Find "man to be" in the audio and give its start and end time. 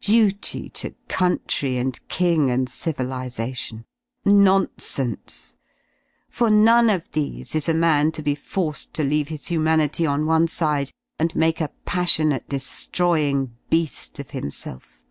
7.74-8.34